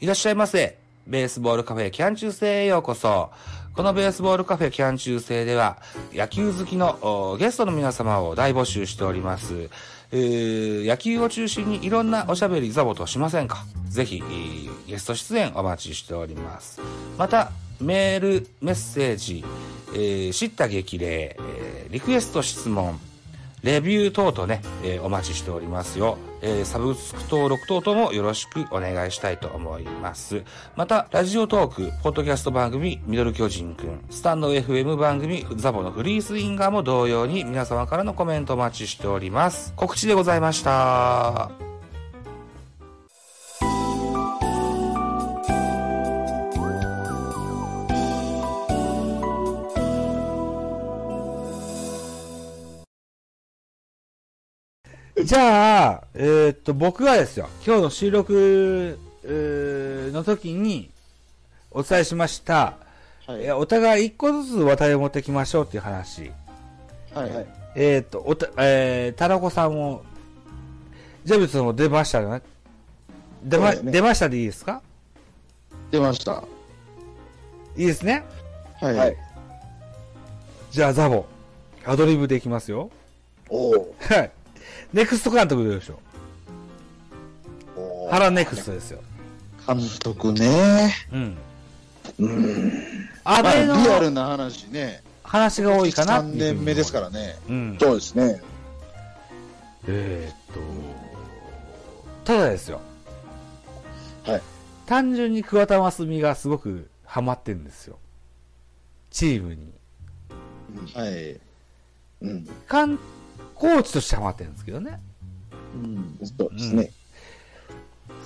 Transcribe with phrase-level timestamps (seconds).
[0.00, 0.78] いらっしゃいませ。
[1.06, 3.28] ベースボールカフェキャン中世へようこそ。
[3.74, 5.76] このベースボールカフェキャン中世では、
[6.14, 9.68] 野球好きのゲストの皆様を大募集しております。
[10.10, 13.66] えー野球を中心にいろんなおしゃべりザボとしませんか？
[13.90, 14.22] ぜひ、
[14.86, 16.80] ゲスト出演お待ちしております。
[17.18, 19.44] また、メール、メッセージ、
[19.92, 22.98] えー知った激励、えーリクエスト質問、
[23.62, 26.18] レビュー等々ね、えーお待ちしておりますよ。
[26.42, 30.44] えーサブスク登録等々もよろしくお願いしたいと思います。
[30.76, 39.72] また、ラジオトーク、ポッドキャスト番組、ミドル巨人くん、スタンド FM 番組、ザボのフリースインガーも同様に皆様からのコメントお待ちしております。
[39.76, 41.69] 告知でございました。
[55.30, 60.90] じゃあ、えーっと、僕がですよ、今日の収録えーの時に
[61.70, 62.78] お伝えしました、
[63.28, 63.44] はい。
[63.44, 66.32] えお互い一個ずつ話題を持ってきましょうっていう話。
[67.14, 67.30] はい。
[67.30, 67.46] はい。
[67.76, 70.02] えーっと、おた、えー、タラコさんも、
[71.24, 72.42] ジャビッツも出ましたよね。
[73.44, 74.82] 出ま、ね出ましたでいいですか？
[75.92, 76.42] 出ました。
[77.76, 78.24] いいですね？
[78.80, 78.96] はい。
[78.96, 79.16] はい
[80.72, 81.24] じゃあ、ザボ、
[81.84, 82.90] アドリブでいきますよ。
[83.48, 84.30] おおはい。
[84.92, 85.98] ネクスト監督でしょ。
[87.76, 89.00] おー原ネクストですよ。
[89.66, 90.94] 監督ね。
[91.12, 91.36] うん。
[92.18, 92.72] うん。
[93.24, 95.02] まあ、安倍のリアルな話ね。
[95.22, 97.36] 話が多いかな3年目ですからね。
[97.48, 97.78] うん。
[97.80, 98.42] そうですね。
[99.86, 100.60] えーっと、
[102.24, 102.80] ただですよ。
[104.24, 104.42] はい。
[104.86, 107.98] 単純に桑田真澄がすごくハマってるんですよ。
[109.10, 109.72] チームに。
[110.94, 111.40] はい。
[112.22, 112.44] うん。
[112.70, 112.98] 監、
[113.60, 114.98] コーチとしてハマってるんですけどね。
[115.74, 116.18] うん。
[116.22, 116.90] そうですね。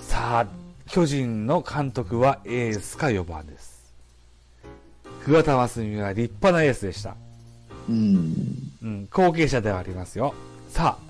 [0.01, 0.47] さあ、
[0.87, 3.93] 巨人の監督はエースか4番です。
[5.25, 7.17] 桑田真澄は立派なエースでした。
[7.89, 8.35] うん。
[8.81, 10.35] うん、後継者ではありますよ。
[10.69, 11.05] さあ、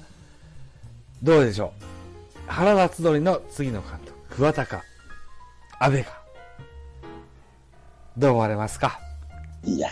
[1.22, 1.82] どうでしょう。
[2.46, 4.84] 原田つの次の監督、桑田か、
[5.78, 6.22] 安倍か。
[8.16, 8.98] どう思われますか？
[9.64, 9.90] いや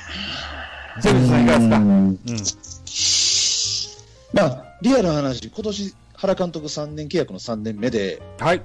[1.03, 1.76] ジェビスさんいかがですか？
[1.76, 2.19] うん
[4.32, 8.47] まあ、リアルな話、今年、原監督3年契約の3年目で、うん。
[8.47, 8.62] はい。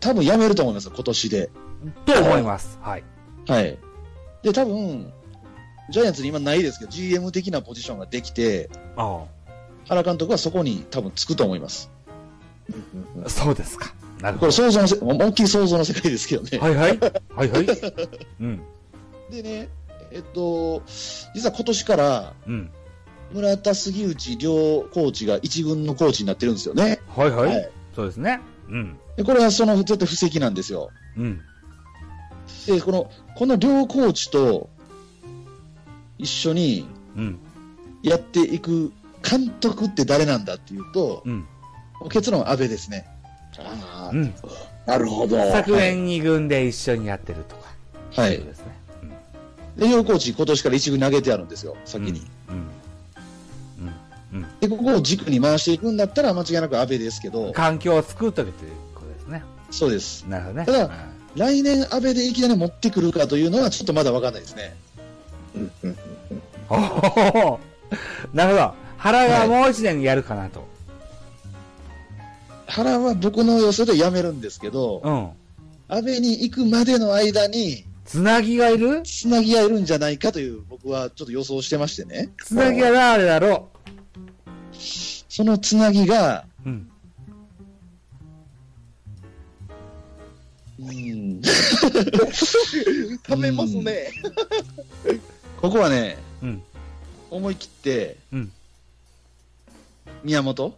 [0.00, 1.50] 多分辞めると思いますよ、今年で。
[2.04, 2.78] と思います。
[2.82, 3.04] はい。
[3.46, 3.78] はい。
[4.42, 5.12] で、多分、
[5.90, 9.24] ジャイアンツに今ないですけど、GM 的なポジションができて、あ
[9.88, 11.90] 原監督はそこに多分つくと思います。
[13.24, 13.94] あ、そうですか。
[14.20, 16.58] なるほこれ想像のせ、思いっきり想像の世界ですけどね。
[16.58, 16.60] ど。
[16.60, 16.98] はいはい。
[16.98, 17.66] はいはい。
[18.40, 18.62] うん。
[19.30, 19.68] でね、
[20.10, 20.82] えっと、
[21.34, 22.70] 実は今年から、うん。
[23.32, 24.52] 村田、杉内両
[24.92, 27.00] コーチが一軍のコーチになってるんですよね。
[27.08, 27.48] はいはい。
[27.48, 28.40] はいそうですね。
[28.68, 28.98] うん。
[29.16, 30.90] でこれはその絶対布石なんですよ。
[31.16, 31.40] うん。
[32.66, 34.68] で、この、この両コーチと
[36.18, 36.86] 一緒に
[37.16, 37.38] うん。
[38.02, 38.92] やっていく
[39.28, 41.46] 監督って誰なんだっていうと、うん。
[42.10, 43.06] 結論は安倍ですね。
[43.58, 44.34] あーうん。
[44.86, 45.36] なるほど。
[45.50, 47.66] 昨年2軍で一緒にやってるとか。
[48.12, 48.44] はいそう。
[48.44, 48.66] ですね。
[49.76, 52.26] で、両コーチ今年から一軍に上げてあるんですよ、先に。
[52.48, 52.56] うん。
[52.56, 52.66] うん。
[54.32, 54.46] うん。
[54.60, 59.42] で、ここを軸に回していくんだったら間違いなく安倍ですけど、環境を作っとけということですね。
[59.70, 60.24] そうです。
[60.28, 60.66] なるほどね。
[60.66, 60.90] ただ
[61.34, 64.74] 来年安倍でいきなり持ってくるかというのはちょっとまだわかんないですね。
[65.54, 65.96] うんうん
[66.68, 67.60] おお
[68.34, 68.74] なるほど。
[68.98, 70.66] 原がもう一年やるかなと。
[72.66, 75.30] 原は僕の予想でやめるんですけど、うん。
[75.88, 79.02] 安倍に行くまでの間に、つなぎがいる？
[79.04, 82.30] つなぎがいるんじゃないかという僕はちょっと予想してましてね。
[82.38, 83.68] つなぎは誰だろ
[84.78, 86.68] そのつなぎが、う。
[86.68, 86.90] うん。
[90.78, 91.40] うん、
[93.22, 94.10] ためますね。
[95.60, 96.62] ここはね、うん。
[97.30, 98.52] 思い切って、うん
[100.22, 100.74] 宮本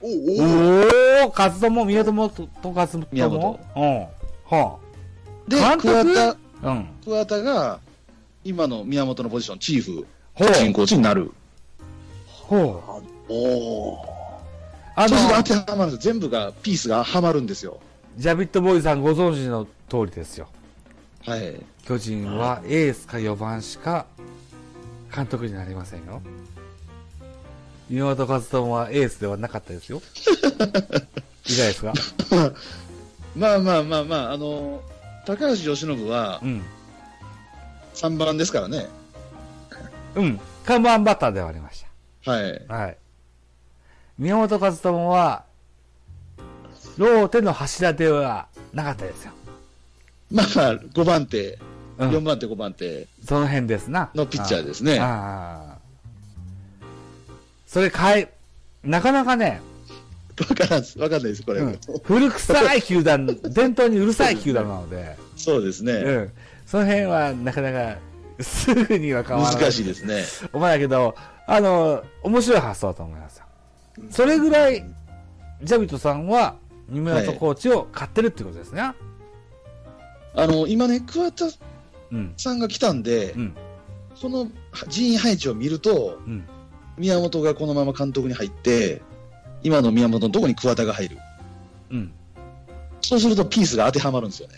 [0.00, 0.10] おお
[1.24, 4.06] おおカツ丼も宮友ととカツ丼も宮本うん。
[4.44, 4.78] は
[5.46, 5.82] で、監督？
[5.82, 6.36] 桑田、あ。
[6.70, 6.88] うん。
[7.04, 7.80] 桑田が、
[8.44, 10.48] 今の宮本のポジション、チーフ、ほう。
[10.52, 11.32] 人コーチになる。
[12.26, 13.17] ほう。
[13.28, 13.34] お
[13.92, 14.04] お
[14.96, 17.78] あのそう、すると当てはまる全部が、ピースがはまるんですよ。
[18.16, 20.48] ジャビットボーイさんご存知の通りですよ。
[21.24, 21.60] はい。
[21.84, 24.06] 巨人はエースか4番しか
[25.14, 26.20] 監督になりませんよ。
[27.88, 30.02] 宮本和人はエースではなかったですよ。
[30.26, 30.72] いかが
[31.46, 31.92] ですか？
[33.36, 34.82] まあまあまあまあ、あの、
[35.26, 36.62] 高橋由伸はうん。
[37.94, 38.86] 3番ですからね。
[40.16, 40.40] うん。
[40.64, 41.84] 看板バッターではありまし
[42.26, 42.64] はい。
[42.68, 42.74] た。
[42.74, 42.98] はい。
[44.18, 45.44] 宮本和人は、
[46.96, 49.32] ローテの柱ではなかったですよ。
[50.32, 51.58] まあ、5番手、
[51.98, 54.10] うん4番手、5番手その辺ですな。
[54.14, 55.00] のピッチャーですね。
[57.66, 58.34] それ変え、
[58.82, 59.60] なかなかね、
[60.40, 61.60] わからわかんないです、これ。
[61.60, 65.92] うん古臭い球団、伝統にうるさい球団なので、 そうですね。
[65.92, 66.32] うん。
[66.66, 67.96] その辺はなかなか、
[68.40, 69.62] すぐには変わらない。
[69.62, 70.24] 難しいですね。
[70.52, 71.14] お前だけど、
[71.46, 73.44] あの、面白い発想だと思いますよ。
[74.10, 74.84] それぐらい、
[75.62, 76.56] ジャビットさんは、
[76.88, 78.82] 二村とコーチを買ってるってことですね。
[78.82, 81.46] あの、今ね、桑田
[82.10, 82.32] うん。
[82.36, 83.54] さんが来たんで、うん。
[84.14, 84.48] その
[84.88, 86.44] 人員配置を見ると、うん。
[86.96, 89.02] 宮本がこのまま監督に入って、
[89.62, 91.18] 今の宮本のところに桑田が入る。
[91.90, 92.12] うん。
[93.00, 94.54] そうするとピースが当てはまるんですよね。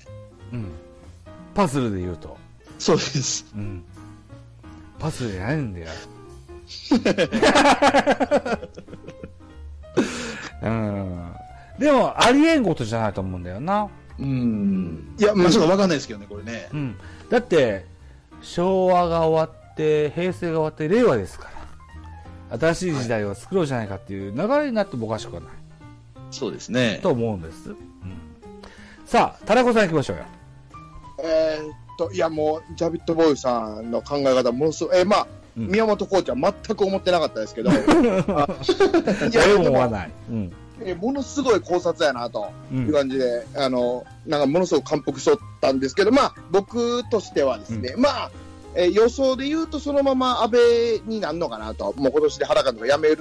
[0.52, 0.66] うん。
[1.54, 2.36] パズルで言うと。
[2.78, 3.46] そうです。
[3.54, 3.82] うん。
[4.98, 5.86] パズルじゃないんだよ。
[10.62, 11.32] うん。
[11.78, 13.88] でも、ありえんことじゃないと思うんだよな。
[14.18, 15.14] うん。
[15.18, 16.68] いや、まあちょっとわかんないですけどね、これね。
[16.72, 16.96] うん。
[17.30, 17.86] だって、
[18.42, 21.50] 昭和が終わって、平成が終わって、令和ですか
[22.50, 22.58] ら。
[22.58, 25.50] 新しい時代を作ろうじゃないかっていう流れになってもおかしくはない。
[26.30, 27.00] そうですね。
[27.02, 27.70] と思うんです。
[27.70, 27.76] うん。
[29.06, 30.24] さあ、田中さん行きましょうよ。
[31.22, 35.26] えーっと、いやもう、ジャビットボーイさんの考え方、ものすごい、えーまあ、
[35.56, 37.70] うん宮本コーチは全く思ってなかったですけど、
[39.58, 40.10] 思わない。
[40.30, 40.52] うん。
[40.82, 42.74] えーものすごい考察やなとう。
[42.74, 48.30] いうん感じで、あの、なんかものすごく感服しとったんですけど、まあ、僕としてはですね、まあ、
[48.74, 50.60] えー予想で言うとそのまま安倍
[51.06, 53.16] になるのかなと、もう今年で原監督が辞める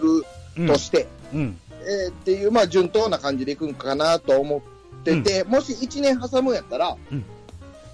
[0.58, 1.58] うんとして、うん。
[1.82, 4.62] えーっていう、まあ、順当な感じでいくんかなと思
[5.02, 7.26] ってて、もし1年挟むんやったら、うん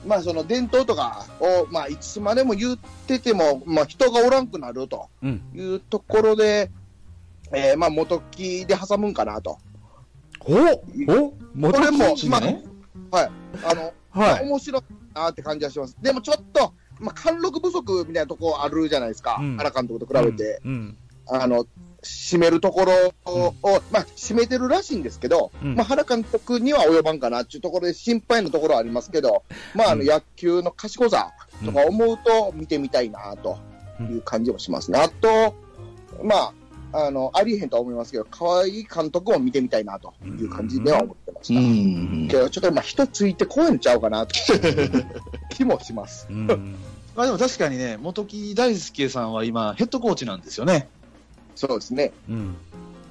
[0.05, 5.41] まあ、その伝統とかを、まあ、いつまでも言ってても、まあ、人がおらんくなるとうん。
[5.53, 6.69] いうところで、
[7.51, 9.57] えーまあ、元木で挟むんかなと。
[10.47, 12.63] おお元これも木まあね
[13.09, 13.31] はい。
[13.63, 14.45] あの、まあはい。
[14.45, 14.83] 面白い
[15.15, 15.97] なって感じはします。
[16.01, 19.37] でもちょっと、まあ、貫禄不足みたいなところあるじゃないですか。
[19.39, 20.61] うん原監督と比べて。
[20.63, 20.97] うん。
[21.27, 21.65] あの、
[22.05, 23.53] 締めるところを、
[23.91, 29.43] まあ、締めてるらしいんですけど、うんまあ、原監督には及ばんかなっていうところで心配なところはありますけど、
[29.73, 31.31] まあ、あの、うん野球の賢さ
[31.65, 33.57] とか思うと見てみたいなと
[33.99, 34.99] いう感じもしますね。
[34.99, 35.55] あと、
[36.23, 36.53] ま
[36.93, 41.59] あ、あの、ありえへんとは思いますけど、河合監督も見てみたいなという感じでは思ってまうした。
[41.59, 42.37] んけ。
[42.37, 45.05] ど、ちょっとまあ、人ついてこえんちゃうかなという
[45.49, 46.27] 気もします。
[46.29, 46.75] うん。
[47.15, 50.87] まあでも確かにね、元木大輔さんは今、ヘッドコーチなんですよね。
[51.55, 52.11] そうですね。
[52.29, 52.55] うん。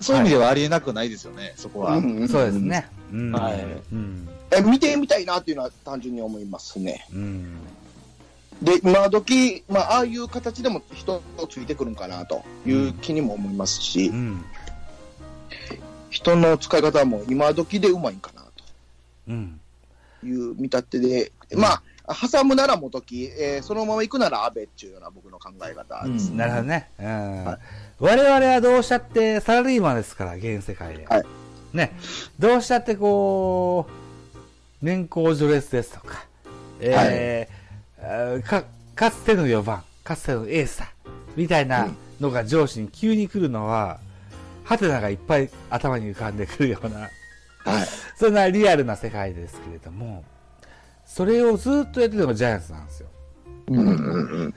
[0.00, 1.96] そういう意味ではありえなくないですよね、そこは。
[1.96, 2.58] んそうです。
[2.58, 2.88] ね。
[3.12, 3.32] うん。
[3.32, 4.28] はいうん。
[4.50, 7.06] え見てみたいなっていうのは単純に思いますね。
[7.12, 7.58] うん。
[8.62, 14.44] で、今時、まあ、ああいう形でも人ついてくるんかなという気にも思いますし、うん。
[16.10, 18.44] 人の使い方も今時でうまいんかな
[19.28, 19.60] うん。
[20.20, 26.30] という見立てで、まあ、挟むなら元木、えーそのまま行くなら安倍っていうような僕の考え方です。
[26.30, 26.90] うんなるほどね。
[26.98, 27.58] うんはい
[28.00, 31.06] 我々はどうしたってサラリーマンですから、現世界で。
[31.06, 31.24] はい
[31.72, 31.96] ね。
[32.38, 36.26] どうしたってこう、年功序列ですとか、
[36.80, 40.92] えーあーか、かつての4番、かつてのエースだ、
[41.36, 41.88] みたいな
[42.20, 43.98] のが上司に急に来るのは、
[44.64, 47.10] ハテナがいっぱい頭に浮かんでくるような、はい。
[48.18, 50.24] そんなリアルな世界ですけれども、
[51.04, 53.08] それをずっとやってるのがジャイアンツなんですよ。
[53.68, 54.54] うんうんうん。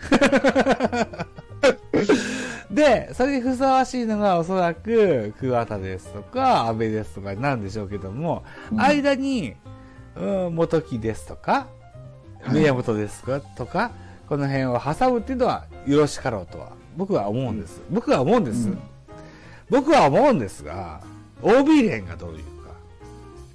[2.75, 9.55] で、それにふさわしいのがおそらく、桑田ですとか、安倍ですとかなんでしょうけども、うん間に、
[10.15, 11.67] うん、元木ですとか、は
[12.53, 13.91] い宮本ですかとか、
[14.29, 17.81] この辺を挟むっていうのはよろしかろうとは、僕は思うんです。
[17.89, 18.69] 僕は思うんです。
[18.69, 18.79] うん
[19.69, 21.01] 僕は思うんですが、
[21.41, 22.56] OB 連がどういうか。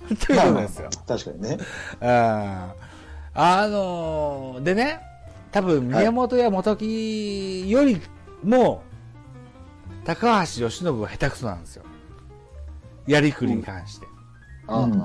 [0.09, 0.91] ということですよ。
[1.07, 1.59] 確かにね。
[2.01, 2.09] うん
[3.35, 5.01] あのーでね、
[5.53, 8.01] 多分宮本や元木より
[8.45, 8.83] も、
[10.05, 11.85] 高橋由伸は下手くそなんですよ。
[13.07, 14.07] やりくりに関して。
[14.67, 15.03] あうん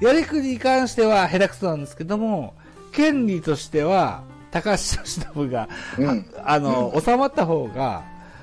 [0.00, 2.54] やりくりに関しては下手くそなんですけども、
[2.92, 5.68] 権利としては、高橋由伸が、
[5.98, 6.26] うん。
[6.44, 8.02] あの、収まった方が、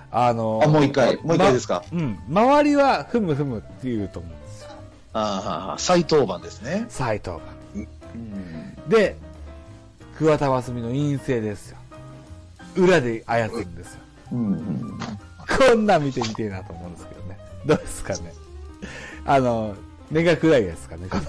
[0.09, 1.83] あのあ、もう一回、もう一回ですか？
[1.91, 2.19] まうん。
[2.29, 4.31] 周りは、ふむふむって言うと思う。
[5.13, 6.85] ああ、再登板ですね。
[6.89, 7.39] 斎藤が。
[8.15, 9.15] うんで、
[10.17, 11.77] 桑田真澄の陰性ですよ。
[12.75, 13.99] 裏で操るんですよ。
[14.31, 14.99] うん
[15.57, 17.37] こんなん見てみてえなと思うんですけどね。
[17.65, 18.33] どうですかね。
[19.25, 19.75] あの、
[20.11, 21.23] 願が暗いですかね、この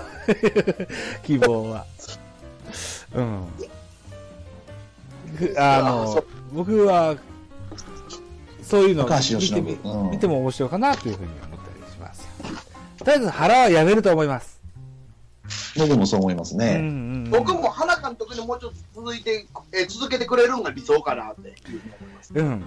[1.25, 1.87] 希望は。
[3.15, 3.47] うん。
[5.37, 7.17] ふああのそ、僕は、
[8.63, 11.50] そういうのを見てみ、うん見ても面白いかなというふうに思ったりしますよ。
[13.11, 14.61] とりあえず腹はやめると思います。
[15.77, 16.75] 僕もそう思いますうんね。
[16.77, 22.33] うん僕も原監督にもうちょっと続いて、えー続けてくれるのが理想かなっていうふうに思います。
[22.35, 22.63] うん。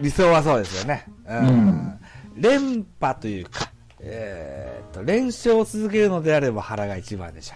[0.00, 1.06] 理想はそうですよね。
[1.28, 1.36] うん。
[1.36, 1.98] うん
[2.36, 3.70] 連覇というか、
[4.00, 7.54] えーっと、連勝を続けるのであれば原が一番でしょ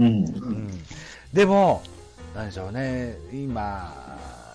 [0.00, 0.24] うん。
[0.24, 0.32] う。
[0.40, 0.70] うん。
[1.32, 1.82] でも、
[2.34, 3.94] なんでしょうね、今、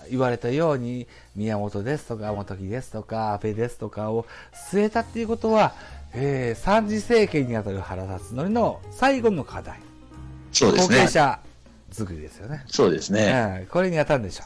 [0.10, 1.08] 言われたように、
[1.38, 4.26] 宮本ですとか、元木ですとか、安倍ですとかを
[4.70, 5.74] 据えたっていうことは、
[6.18, 9.80] えー、三次政権にあたる原辰徳の最後の課題。
[10.52, 10.98] 後そうですね。
[10.98, 11.40] 継者
[11.92, 12.64] 作りですよね。
[12.68, 13.60] そうですね。
[13.62, 14.44] うん、これに当たるんでしょ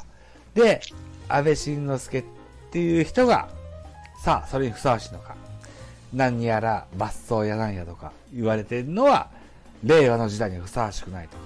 [0.55, 0.59] う。
[0.59, 0.81] で、
[1.27, 2.23] 安倍晋之助っ
[2.71, 3.49] ていう人が、
[4.23, 5.35] さあ、それにふさわしいのか。
[6.11, 9.29] 何やら抜走やなんやとか言われてるのは、
[9.83, 11.43] 令和の時代にはふさわしくないとか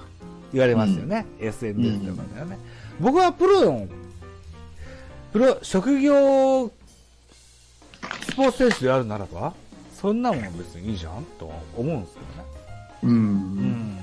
[0.54, 1.26] 言われますよね。
[1.40, 2.58] SNS とかではね。
[3.00, 3.88] 僕はプロの、
[5.34, 6.72] プロ、職業
[8.26, 9.54] スポーツ選手であるならば、
[10.04, 12.50] そんなもん別にいいじゃんと思うんですけどね。
[13.04, 13.08] う。
[13.08, 13.98] うんん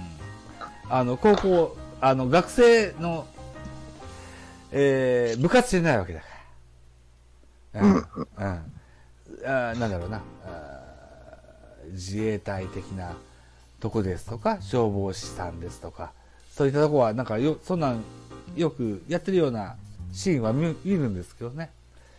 [0.89, 3.27] あの、高校、あの、学生の、
[4.73, 6.27] えー、部活してないわけだか
[7.75, 7.83] ら。
[7.83, 7.93] うん。
[7.97, 8.05] うん。
[8.39, 10.23] あーなんだろうな。
[10.47, 13.15] あー自衛隊的な
[13.79, 16.13] とこですとか、消防士さんですとか、
[16.51, 18.03] そういったとこは、なんかよ、そんなん、
[18.57, 19.77] よくやってるような
[20.15, 21.71] シーンは見見るんですけどね。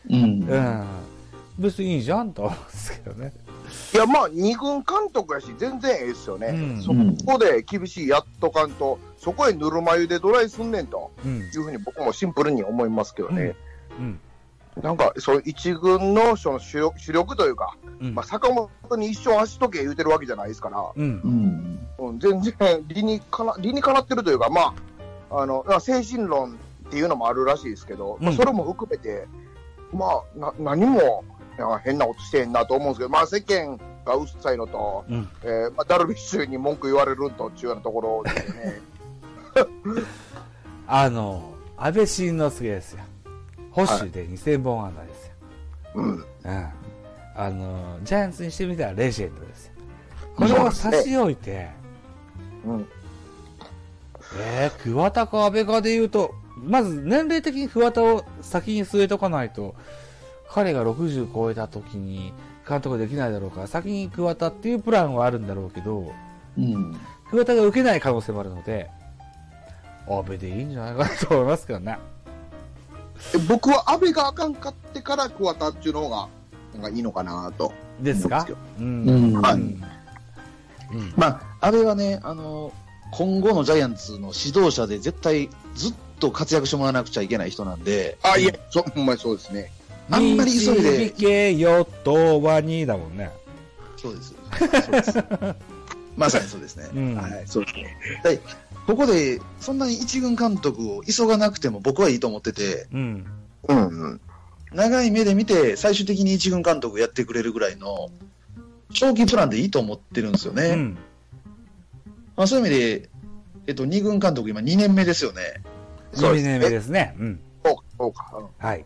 [0.07, 0.43] うん。
[0.47, 0.85] うん。
[1.57, 3.33] 別にいいじゃんと思うんですけどね。
[3.93, 6.47] いや、まあ、二軍監督やし、全然ええっすよね。
[6.47, 6.91] うんそ
[7.25, 11.39] こで厳しいやっとかんと、そこへぬるま湯でドライすんねんとうん。
[11.39, 13.55] いうふうに僕もシンプルに思いますけどね。
[13.99, 14.19] うん。
[14.81, 21.21] なんか、そう一軍のその主力主力というか、うんまあ、坂本に一生走っとけ言うてるわけじゃないですから、うん
[21.99, 22.05] う。
[22.05, 22.09] ん。
[22.09, 22.55] うん、全然
[22.87, 24.73] 理にかな理にかなってるというか、ま
[25.29, 29.27] あ、あのまあ精神論っていうのもあるらしいですけど、まあうんそれも含めて、
[29.93, 31.23] まあ、な何も
[31.67, 35.29] いや変なことしてんなと思うんですけど、まあ、世間がうっさいのと、うん。
[35.43, 38.81] えーまあ、ダルビッシュに文句言われるとっていうようなところでね。
[40.87, 43.03] あの、安倍晋之助ですよ。
[43.71, 45.33] 保守で2000本安打ですよ。
[45.95, 46.25] うん、うん。
[47.35, 49.73] あの、ジャイアンツにしてみたらレジェンドですよ。
[50.35, 51.69] これを差し置いて、
[52.65, 52.87] うん、
[54.39, 59.75] えー、桑田か安倍かで言うと、まず年齢的に桑田を先に据えとかないと、
[60.53, 62.33] 彼が60超えた時に
[62.67, 66.11] 監督できないだろうから、先に桑田っていうプランはあるんだろうけど、
[66.57, 66.97] うん。
[67.29, 68.89] 桑田が受けない可能性もあるので、
[70.07, 71.97] 安倍でいいんじゃないかなと思いますけどね。
[73.33, 76.27] え僕は安倍があかんかってから桑田っていうのが
[76.73, 77.71] なんかいいのかなと。
[78.01, 78.45] ですか？
[78.47, 79.09] 思うん。
[79.09, 81.27] うんはいうんま
[81.61, 82.73] あ、安倍はね、あの、
[83.13, 89.71] 今後のジャイアンツの指導者で絶対ずっと活躍してもらわなくちゃいけない人なんで、あ、いえ、そほんまにそうですね。
[90.11, 93.31] あんまり急いで導けよとはにだもんね。
[93.97, 94.35] そうです。
[94.59, 95.23] そうです。
[96.17, 96.89] まさにそうですね。
[96.93, 97.15] うん。
[97.15, 98.41] はい、そうですね。
[98.87, 103.25] ここで、そんなに一軍監督を急がなくても僕はいいと思ってて、うん。
[103.69, 104.21] うん、うん。
[104.73, 108.09] 長い目で見て、最終的に一軍監督やってくれるぐらいの、
[108.93, 110.65] 長期プランでいいと思ってるんですよね。
[110.65, 110.97] うん。
[112.35, 113.09] まあ、そういう意味で、
[113.67, 115.41] えっと、二軍監督今2年目ですよね。
[116.13, 117.15] そうです2年目ですね。
[117.19, 117.39] うん。
[117.63, 118.31] そうか、そうか。
[118.37, 118.85] うんはい。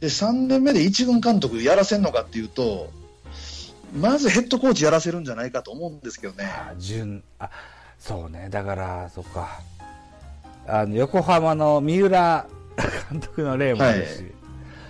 [0.00, 2.90] で、3年目で一軍監督やらせんのかっていうと、
[3.94, 6.44] まずヘッドコーチやらせるんじゃないかと思うんですけどね。
[6.44, 7.50] あ、順、あ、
[7.98, 8.48] そうね。
[8.50, 9.60] だから、そっか。
[10.66, 12.46] あの、横浜の三浦
[13.10, 14.32] 監督の例もあるし。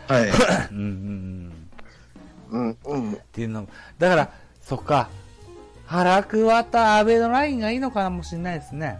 [0.09, 0.29] はい。
[0.73, 1.53] うんうん
[2.51, 3.13] うん、うんうん。
[3.13, 3.17] っ。
[3.33, 4.31] ていうのも、だから、
[4.63, 5.09] そっか。
[5.87, 8.99] 原桑田安倍のラインがいいのかもしれないですね。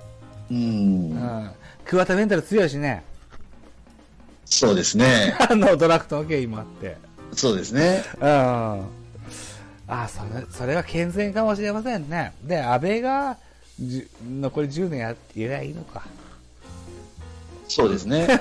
[0.51, 0.55] う。
[0.55, 1.51] うんん。
[1.85, 3.03] 桑田メンタル強いしね。
[4.47, 5.37] そうですね。
[5.51, 6.97] あの、ドラフトの経緯もあって。
[7.33, 8.03] そうですね。
[8.21, 8.27] うん。
[8.29, 8.87] あ
[9.89, 12.33] あ、それ、それは健全かもしれませんね。
[12.43, 13.37] で、安倍が、
[13.79, 16.03] 残り10年やってやりゃいいのか。
[17.69, 18.27] そうですね。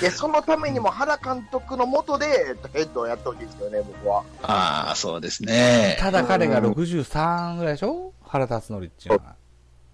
[0.00, 4.22] で、そのためにも原監督のもとで、えっとヘッドをやってほしいですよね、僕は。
[4.42, 5.96] ああ、そうですね。
[6.00, 8.12] ただ彼が63ぐらいでしょ？
[8.26, 9.34] 原辰徳っていうのは。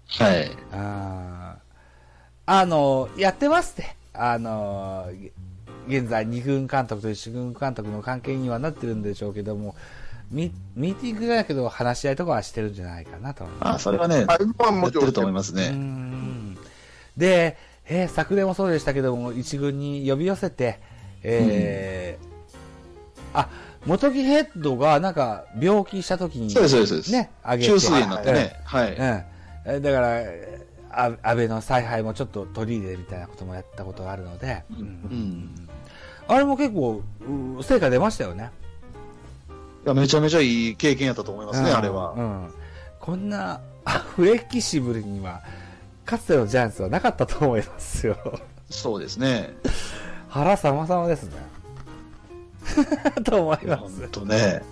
[0.07, 0.51] はい。
[0.71, 1.65] あー
[2.47, 3.95] あの、やってますって。
[4.17, 5.07] あの、
[5.87, 9.75] げ現在二軍監督と一軍監督の関係にはなってるんでしょうけども、
[10.31, 13.45] ミミーティングじゃないけど話し合いとかはしてるんじゃないかなと。
[13.59, 15.69] ああ、それはね、はやもちろんってると思いますうね。
[15.69, 16.55] ん
[17.17, 17.57] で、
[17.87, 20.79] えー昨年もそうでしたけども、一軍に呼び寄せて、
[21.21, 22.35] えー
[23.37, 23.49] あ、
[23.85, 27.11] 元木ヘッドがなんか病気した時に、そうです、そうですそうです。
[27.11, 27.69] ね、あげて。
[27.71, 28.59] 中水炎になってね。
[28.63, 28.93] はい。
[28.93, 29.23] うん。
[29.67, 30.21] えだから、あ
[30.97, 35.69] 安倍の采配もちょっと取り入れるみたいなこともやったことがあるので、うんうん。
[36.27, 37.01] あれも結構、
[37.59, 38.51] う成果出ましたよね。
[39.85, 42.21] いや、めちゃめちゃいい経験やったと思いますね、うんあれはう。
[42.21, 42.53] ん。
[42.99, 43.61] こんな、
[44.15, 45.41] フレキシブルには、
[46.05, 48.17] かつてのジャイアンツはなかったと思いますよ。
[48.69, 49.55] そうですね。
[50.29, 51.31] 腹様々ですね。
[53.23, 54.07] と思いま本す。
[54.11, 54.63] 当ね。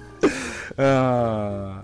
[0.77, 1.83] うん。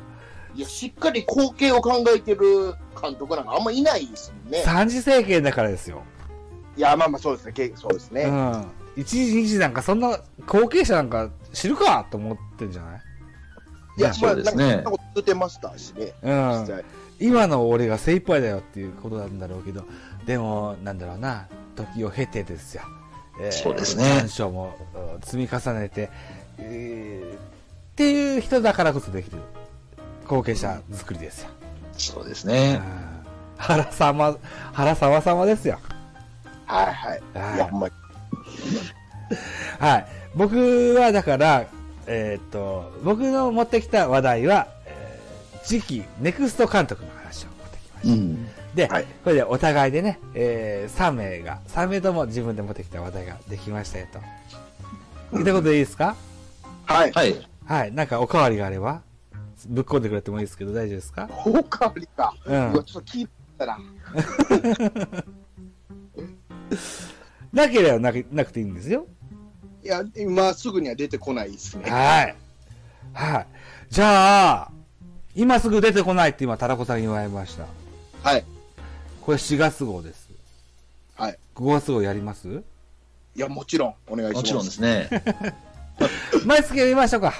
[0.55, 4.63] いや、しっかり後継を考えてる監督なんかあんまいないですもんね。
[4.63, 6.03] 三次政権だからですよ。
[6.77, 7.53] いや、まあまあそうですね。
[7.53, 8.23] けそうですね。
[8.23, 8.65] うん。
[8.95, 13.01] 一時二時なんかそんな後継者なんか知るかと思ってんじゃない？
[13.97, 16.13] いや、ねまあ、そうですねなんかそんなこと言ってましたしね。
[16.21, 16.83] うん。
[17.19, 19.83] 今の俺が精一杯だよっていうことなんだろうけど、
[20.25, 22.83] でも、なんだろうな、時を経てですよ。
[23.41, 24.75] えーそうですね短所も
[25.15, 26.09] うん積み重ねて、
[26.57, 27.39] えーっ
[27.95, 29.37] ていう人だからこそできる
[30.27, 31.49] 後継者作りですよ。
[31.99, 32.81] そうですうんね。
[33.57, 34.37] 原様、
[34.73, 35.79] 原様様ですよ。
[36.65, 37.21] はいはい。
[37.33, 37.93] はいいや、ほんまに。
[39.79, 40.05] はい。
[40.35, 41.65] 僕はだから、
[42.07, 45.19] えーっと、僕の持ってきた話題は、えー
[45.61, 48.13] 次期ネクスト監督の話を持ってきました。
[48.13, 48.47] うん。
[48.75, 54.19] で、はいこれでお互いでね、えー3名が、3名とも自分で持ってきた話題ができましたよと。
[55.33, 56.15] 言ったことでいいですか？
[56.85, 57.11] はい。
[57.11, 57.47] はい。
[57.65, 57.91] はい。
[57.91, 59.01] なんかおかわりがあれば、
[59.67, 61.29] ぶっ込んでくれてもいいですけど大丈夫ですか？
[61.45, 62.33] おかわりか。
[62.45, 62.51] う。
[62.53, 63.77] うんわちょっと聞いたら。
[67.51, 69.07] なければなくなくていいんですよ。
[69.83, 71.89] いや、今すぐには出てこないですね。
[71.89, 72.35] はい。
[73.13, 73.47] はい。
[73.89, 74.71] じゃあ、
[75.35, 77.65] 今すぐ出てこないって今、タラコさん言われました。
[78.21, 78.45] はい。
[79.21, 80.29] これ4月号です。
[81.15, 81.39] はい。
[81.55, 82.47] 5月号やります？
[83.35, 84.41] いや、もちろん、お願いします。
[84.41, 85.09] もちろんですね。
[86.45, 87.33] 毎月やりましょうか。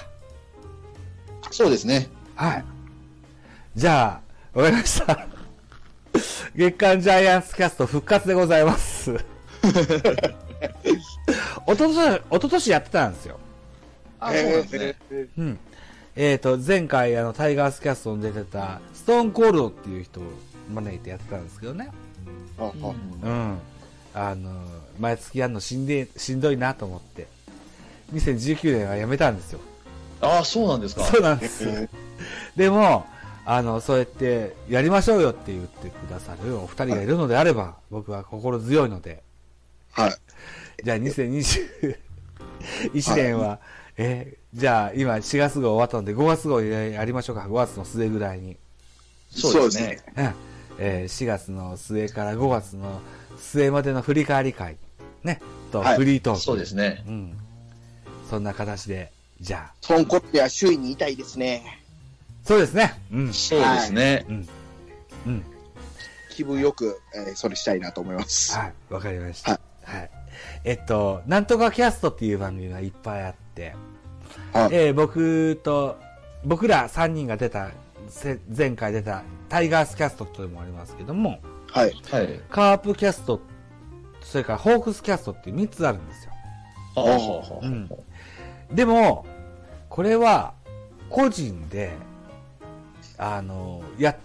[1.51, 2.09] そうですね。
[2.35, 2.65] はい。
[3.75, 4.21] じゃ
[4.53, 5.27] あ、わかりました。
[6.55, 9.15] 月刊ジャイアンツキャスト復活でございます。
[11.65, 13.39] おととし、おととしやってたんですよ。
[14.19, 14.95] あ、そうなんですね。
[15.11, 15.59] えうん。
[16.15, 20.23] えっ、と、前回、あの、タイガースキャストに出てた、ストーンコールドっていう人を
[20.73, 21.91] 招いてやってたんですけどね。
[22.57, 23.57] ーああうん。
[24.13, 24.61] あの、
[24.99, 27.27] 毎月やるのしんで、しんどいなと思って。
[28.13, 29.59] 2019年はやめたんですよ。
[30.21, 31.03] あ、そうなんですか。
[31.05, 31.89] そうなんです。
[32.55, 33.05] でも、
[33.45, 39.23] あの、そうやって、やりましょうよって言ってくださるお二人がいるのであれば、僕は心強いので、
[39.91, 40.13] はい。
[40.83, 41.95] じゃあ2021
[43.15, 43.59] 年は、
[43.97, 47.43] えーじゃあ今4月号終わったので5月号やりましょうか。
[47.43, 48.57] 5月の末ぐらいに。
[49.29, 49.99] そうですね。
[50.17, 50.33] うん
[50.79, 52.99] えー4月の末から5月の
[53.37, 54.77] 末までの振り返り会。
[55.23, 55.39] ね。
[55.71, 56.39] と、はいフリートーク。
[56.39, 57.03] そうですね。
[57.07, 57.37] うん。
[58.27, 61.81] そんな形で、じゃあ、トンコっては首位にいたいですね。
[62.43, 62.93] そうですね。
[63.11, 63.33] うん。
[63.33, 64.25] そうですね。
[64.27, 64.47] うん。
[65.27, 65.43] うん。
[66.29, 68.57] 気分よく、えーそれしたいなと思います。
[68.57, 69.51] はい、わかりました。
[69.51, 70.09] ははい。
[70.63, 73.75] えっと、なんとかキャストっていう番組がいっぱいあって、
[74.53, 75.97] はいえー僕と、
[76.43, 77.71] 僕ら3人が出た、
[78.09, 81.93] せ前回出たタイガースキャストというのもありますけども、はい。
[82.11, 82.39] はい。
[82.49, 83.39] カープキャスト、
[84.21, 86.31] それからホークスキャストっていう3つあるんですよ。
[86.95, 87.89] はあはあはあうん
[88.71, 89.25] でも、
[89.89, 90.53] これは、
[91.09, 91.91] 個人で、
[93.17, 94.15] あの、や、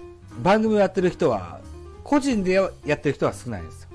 [0.42, 1.60] 番組をやってる人は、
[2.02, 3.88] 個人でややってる人は少ないんですよ。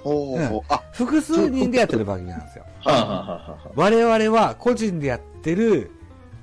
[0.00, 2.64] ほうほうあ、複数人でやってる番組なんですよ。
[2.84, 5.90] はあはあはあはあ我々は個人でやってる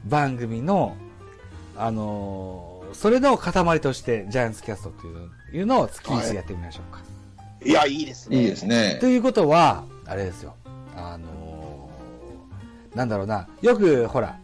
[0.05, 0.95] 番組の、
[1.77, 7.01] あのーそれの塊として、ジャイアンツキャストっていういうのを月1でやってみましょうか。
[7.63, 8.41] いや、いいですね。
[8.41, 9.05] いいですねと。
[9.05, 10.55] いうことは、あれですよ。
[10.95, 11.48] あのー
[12.95, 13.47] なんだろうな。
[13.61, 14.39] よく、ほら、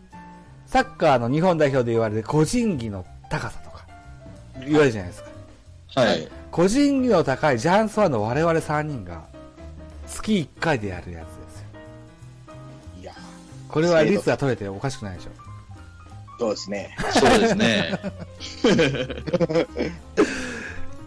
[0.67, 3.85] サッカーの日本代表で言われる個人技の高さとか、
[4.59, 6.01] 言われるじゃないですか。
[6.01, 6.27] はい。
[6.51, 9.23] 個人技の高いジャンツファンの我々3人が、
[10.07, 11.67] 月1回でやるやつですよ。
[13.01, 13.13] いや、
[13.67, 15.29] これは率が取れておかしくないでしょ。
[16.37, 16.95] そうですね。
[17.13, 17.99] そうですね。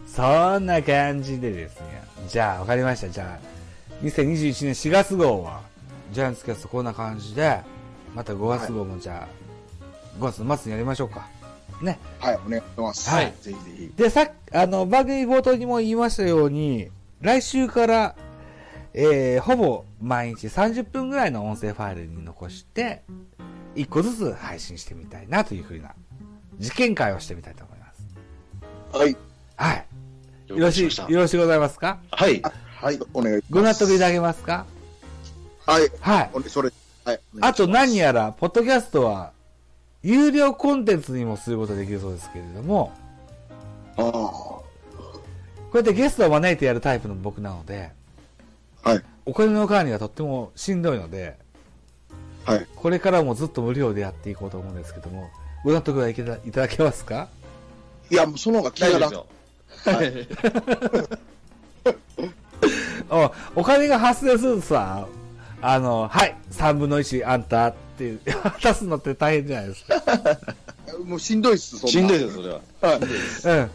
[0.08, 2.02] そんな感じでですね。
[2.28, 3.08] じゃあ、わかりました。
[3.08, 5.60] じゃあ、2021年4月号は、
[6.12, 7.60] ジャイアンツキャストこんな感じで、
[8.14, 11.28] また5月号もじゃあ、5月の末にやりましょうか。
[11.82, 11.98] ね。
[12.18, 13.10] はい、お願いします。
[13.10, 13.92] はいぜひぜひ。
[13.96, 16.88] で、さっあの、番組冒頭にも言いましたように、
[17.20, 18.14] 来週から、
[18.94, 23.02] えー、ほぼ毎日30分ぐらいの音声ファイルに残して、
[23.76, 25.94] 1個ずつ配信してみたいなというふうな、
[26.58, 28.96] 実験会をしてみたいと思います。
[28.98, 29.16] はい。
[29.56, 29.86] はい。
[30.48, 31.98] よろしい、よろしゅうございますか？
[32.10, 32.42] はい。
[32.80, 33.52] はい、お願いします。
[33.52, 34.64] ご納得いただけますか？
[35.68, 35.92] はい。
[36.00, 36.30] はい。
[36.32, 36.70] おそれ、
[37.04, 37.20] はい。
[37.42, 38.06] あと何や。
[38.06, 39.32] やら、ポッドキャストは、
[40.02, 42.90] 有料コンテンツにもすることができるそうですけれども、
[43.98, 44.10] ああ。
[44.10, 44.64] こ
[45.74, 47.90] うやってゲストを招いてやるタイプの僕なので、
[48.82, 49.02] はい。
[49.26, 51.36] お金の管理がとってもしんどいので、
[52.46, 52.66] はい。
[52.74, 55.28] これからもずっと無料でやっていこうと思うんですけども、
[55.64, 57.28] ご納得はいけたいただけますか？
[58.08, 59.26] いや、もうその方が気が大丈
[59.84, 61.10] 夫です楽。
[61.10, 61.18] よ。
[63.54, 65.06] おお金が発生するとさ、
[65.60, 70.02] あの、はい、3分の1あんたって、 渡すのって大変じゃないですか。
[71.04, 71.92] もうしんどいっす、そんな。
[71.92, 72.60] しんどいです、それは。
[72.80, 72.98] はい。
[72.98, 73.70] うん。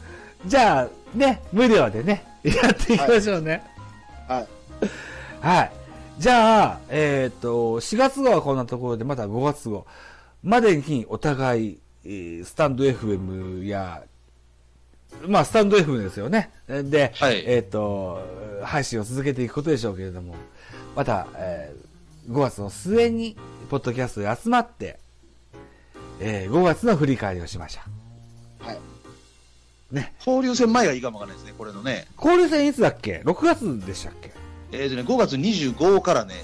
[0.46, 3.64] じゃあ、ね、無料でね、やっていきましょうね。
[4.28, 4.48] はい。
[5.42, 5.72] はい。
[6.20, 9.86] じゃあ、えっ、と、4月号はこんなところで、また5月号
[10.44, 14.04] までにお互い、えースタンド FM や、
[15.28, 16.52] まあ、スタンド FM ですよね。
[16.68, 18.22] で、はいえっ、と、
[18.64, 20.36] 配信を続けていくことでしょうけれども、
[20.96, 21.84] また、えー
[22.32, 23.36] 5月の末に、
[23.70, 24.98] ポッドキャストで集まって、
[26.22, 27.82] えー5月の振り返りをしましょ
[28.66, 28.78] はい。
[29.92, 29.96] う。
[29.96, 30.14] ね。
[30.20, 32.08] 交流戦前がいいかもわかんないですね、これのね。
[32.18, 34.32] 交流戦いつだっけ ?6 月でしたっけ？
[34.72, 36.36] えーとね、5月25からね、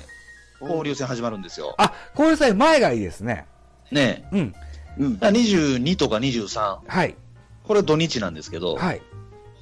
[0.60, 1.76] 交流戦始まるんですよ。
[1.78, 3.46] あ、交流戦前がいいですね。
[3.92, 4.56] ねうん。
[4.98, 5.14] うん。
[5.22, 5.28] え。
[5.28, 6.80] 22とか23。
[6.86, 7.16] はい。
[7.64, 9.02] これ土日なんですけど、はい。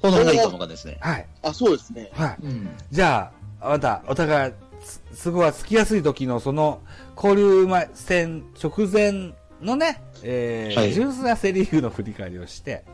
[0.02, 0.98] この辺がいいかもわかんないですね。
[1.00, 1.26] はい。
[1.42, 2.10] あ、そうですね。
[2.12, 2.36] はい。
[2.42, 2.68] うん。
[2.90, 6.80] じゃあ、また、お互い、すすごいつきやすい時の、その、
[7.16, 12.84] 交流前戦直前のね、えーはい純粋なセリーグの振り返りをして、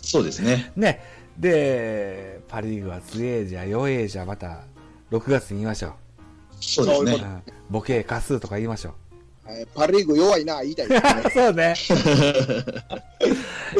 [0.00, 0.72] そうですね。
[0.76, 1.02] ね、
[1.38, 4.60] で、パリーグは強えじゃ、弱えじゃ、また、
[5.10, 5.92] 6月に言いましょう。
[6.60, 9.48] そうですねボケ数数とか言いましょう。
[9.48, 11.24] はいパリーグ弱いな、言いたいですね。
[11.34, 11.74] そうね。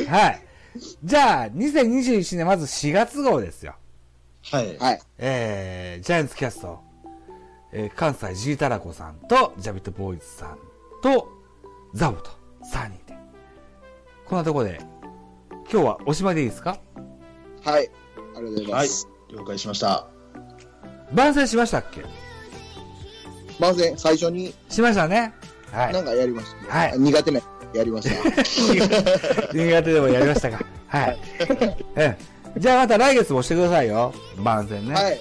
[0.09, 0.41] はい。
[1.05, 3.75] じゃあ、2021年まず4月号ですよ。
[4.51, 4.77] はい。
[4.79, 5.01] はい。
[5.19, 6.81] えー、ジャイアンツキャスト、
[7.77, 10.59] えー関西ジータラコさんと、ジャビットボーイズさん
[11.03, 11.29] と、
[11.93, 12.31] ザボと
[12.73, 13.19] 3人で。
[14.27, 14.81] こんなところで、
[15.71, 16.79] 今日はおしまいでいいですか？
[17.65, 17.91] はい。
[18.37, 19.09] ありがとうございはいます。。
[19.31, 20.07] 了解しました。
[21.13, 22.05] 番宣しましたっけ？
[23.59, 24.55] まずね、最初に？
[24.69, 25.35] しましたね。
[25.73, 26.05] はないん。
[26.05, 26.69] かやりましたね。
[26.69, 27.41] はい苦手な
[27.75, 28.15] やりました。
[29.53, 30.65] 苦手でもやりましたか。
[30.87, 31.19] はい。
[31.97, 34.15] ええじゃあまた来月もしてくださいよ。
[34.39, 34.95] 番宣ね。
[34.95, 35.21] はい。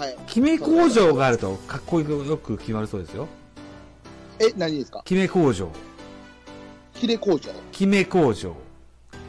[0.00, 0.16] はい。
[0.26, 3.28] 決め工場があるとかっこよく決まるそうですよ。
[4.38, 5.02] え、何ですか？
[5.04, 5.68] 決め工場。
[6.94, 7.50] キレ工場？
[7.72, 8.54] 決め工場。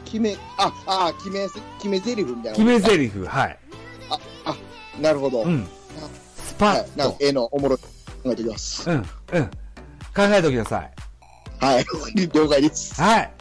[0.06, 1.46] 決め、あ、あ、決め、
[1.78, 2.50] 決め台詞みたいな。
[2.52, 3.18] 決め台詞。
[3.18, 3.58] はい。
[5.00, 5.42] なるほど。
[5.42, 5.66] うん。
[6.36, 6.88] スパはい。
[6.96, 7.24] なんかッと。
[7.24, 7.84] 絵のおもろい考
[8.26, 8.90] えておきます。
[8.90, 8.96] うん。
[8.96, 9.04] うん。
[9.04, 9.50] 考
[10.16, 10.92] えておきなさい。
[11.64, 11.84] はい。
[12.32, 12.94] 了解です。
[13.00, 13.32] はい。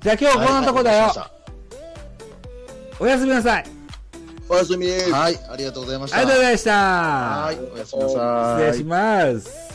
[0.00, 1.04] じゃあ今日はこんなとこだよ。
[1.08, 1.36] はい
[2.98, 3.64] おやすみなさい。
[4.48, 5.10] おやすみです。
[5.10, 6.18] はい、ありがとうございました。
[6.18, 6.72] ありがとうございました。
[6.72, 8.72] はい、おやすみなさい。
[8.72, 9.65] 失礼します。